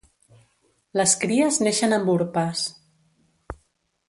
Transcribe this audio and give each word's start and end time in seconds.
Les 1.01 1.13
cries 1.25 1.59
neixen 1.67 1.93
amb 2.01 2.11
urpes. 2.17 2.65